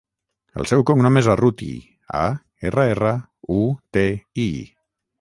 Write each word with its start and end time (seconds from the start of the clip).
El 0.61 0.67
seu 0.71 0.85
cognom 0.89 1.19
és 1.21 1.29
Arruti: 1.33 1.69
a, 2.23 2.25
erra, 2.71 2.89
erra, 2.97 3.15
u, 3.61 3.63
te, 3.99 4.07
i. 4.49 4.51